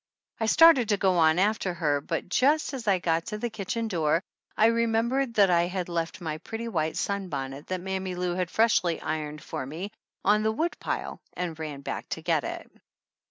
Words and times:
I 0.39 0.47
started 0.47 0.89
to 0.89 0.97
go 0.97 1.19
on 1.19 1.37
after 1.37 1.75
her, 1.75 2.01
but 2.01 2.27
just 2.27 2.73
as 2.73 2.87
I 2.87 2.97
got 2.97 3.27
to 3.27 3.37
the 3.37 3.51
kitchen 3.51 3.87
door 3.87 4.23
I 4.57 4.65
remembered 4.65 5.35
that 5.35 5.51
I 5.51 5.67
had 5.67 5.89
left 5.89 6.21
my 6.21 6.39
pretty 6.39 6.67
white 6.67 6.97
sunbonnet 6.97 7.67
that 7.67 7.81
Mammy 7.81 8.15
Lou 8.15 8.33
had 8.33 8.49
freshly 8.49 8.99
ironed 8.99 9.43
for 9.43 9.63
me 9.63 9.91
on 10.25 10.41
the 10.41 10.51
woodpile 10.51 11.21
and 11.33 11.59
ran 11.59 11.81
back 11.81 12.09
to 12.17 12.23
get 12.23 12.43
it. 12.43 12.71